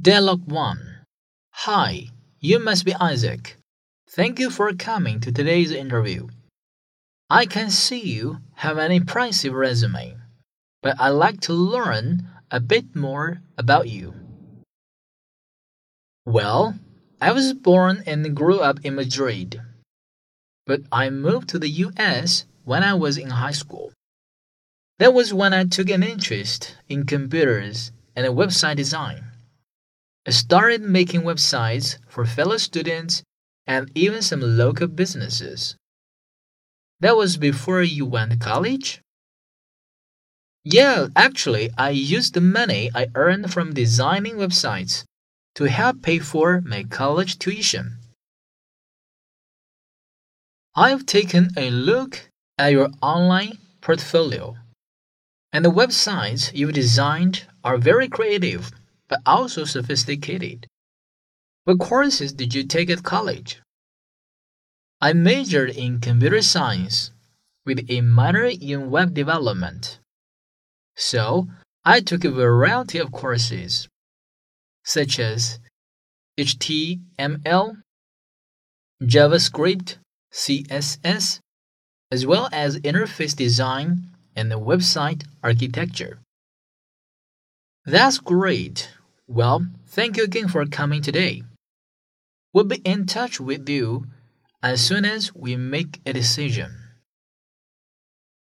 Dialogue 0.00 0.46
1 0.46 1.04
Hi, 1.66 2.06
you 2.38 2.60
must 2.60 2.84
be 2.84 2.94
Isaac. 2.94 3.56
Thank 4.08 4.38
you 4.38 4.48
for 4.48 4.72
coming 4.72 5.18
to 5.18 5.32
today's 5.32 5.72
interview. 5.72 6.28
I 7.28 7.46
can 7.46 7.68
see 7.68 7.98
you 7.98 8.38
have 8.54 8.78
an 8.78 8.92
impressive 8.92 9.52
resume, 9.52 10.16
but 10.84 11.00
I'd 11.00 11.18
like 11.18 11.40
to 11.40 11.52
learn 11.52 12.28
a 12.48 12.60
bit 12.60 12.94
more 12.94 13.42
about 13.58 13.88
you. 13.88 14.14
Well, 16.24 16.78
I 17.20 17.32
was 17.32 17.52
born 17.52 18.04
and 18.06 18.36
grew 18.36 18.60
up 18.60 18.78
in 18.84 18.94
Madrid, 18.94 19.60
but 20.64 20.82
I 20.92 21.10
moved 21.10 21.48
to 21.48 21.58
the 21.58 21.70
US 21.86 22.44
when 22.64 22.84
I 22.84 22.94
was 22.94 23.18
in 23.18 23.30
high 23.30 23.50
school. 23.50 23.92
That 25.00 25.12
was 25.12 25.34
when 25.34 25.52
I 25.52 25.64
took 25.64 25.90
an 25.90 26.04
interest 26.04 26.76
in 26.88 27.04
computers 27.04 27.90
and 28.14 28.24
website 28.28 28.76
design. 28.76 29.27
I 30.28 30.30
started 30.30 30.82
making 30.82 31.22
websites 31.22 31.96
for 32.06 32.26
fellow 32.26 32.58
students 32.58 33.22
and 33.66 33.90
even 33.94 34.20
some 34.20 34.42
local 34.42 34.86
businesses. 34.86 35.74
That 37.00 37.16
was 37.16 37.38
before 37.38 37.82
you 37.82 38.04
went 38.04 38.32
to 38.32 38.36
college? 38.36 39.00
Yeah, 40.64 41.06
actually, 41.16 41.70
I 41.78 41.90
used 41.96 42.34
the 42.34 42.42
money 42.42 42.90
I 42.94 43.06
earned 43.14 43.54
from 43.54 43.72
designing 43.72 44.34
websites 44.34 45.04
to 45.54 45.64
help 45.64 46.02
pay 46.02 46.18
for 46.18 46.60
my 46.60 46.82
college 46.84 47.38
tuition. 47.38 47.96
I've 50.76 51.06
taken 51.06 51.52
a 51.56 51.70
look 51.70 52.28
at 52.58 52.72
your 52.72 52.90
online 53.00 53.56
portfolio, 53.80 54.58
and 55.54 55.64
the 55.64 55.70
websites 55.70 56.52
you've 56.54 56.74
designed 56.74 57.46
are 57.64 57.78
very 57.78 58.08
creative 58.08 58.70
but 59.08 59.20
also 59.26 59.64
sophisticated. 59.64 60.66
What 61.64 61.78
courses 61.78 62.32
did 62.32 62.54
you 62.54 62.64
take 62.64 62.90
at 62.90 63.02
college? 63.02 63.60
I 65.00 65.12
majored 65.12 65.70
in 65.70 66.00
computer 66.00 66.42
science 66.42 67.12
with 67.64 67.84
a 67.88 68.00
minor 68.00 68.46
in 68.46 68.90
web 68.90 69.14
development. 69.14 69.98
So, 70.96 71.48
I 71.84 72.00
took 72.00 72.24
a 72.24 72.30
variety 72.30 72.98
of 72.98 73.12
courses, 73.12 73.88
such 74.84 75.18
as 75.18 75.60
HTML, 76.38 77.82
JavaScript, 79.02 79.96
CSS, 80.32 81.40
as 82.10 82.26
well 82.26 82.48
as 82.52 82.78
interface 82.80 83.36
design 83.36 84.10
and 84.34 84.50
the 84.50 84.58
website 84.58 85.24
architecture. 85.42 86.18
That's 87.84 88.18
great. 88.18 88.90
Well, 89.28 89.66
thank 89.86 90.16
you 90.16 90.24
again 90.24 90.48
for 90.48 90.64
coming 90.64 91.02
today. 91.02 91.42
We'll 92.54 92.64
be 92.64 92.76
in 92.76 93.04
touch 93.04 93.38
with 93.38 93.68
you 93.68 94.06
as 94.62 94.80
soon 94.80 95.04
as 95.04 95.34
we 95.34 95.54
make 95.54 96.00
a 96.06 96.14
decision. 96.14 96.87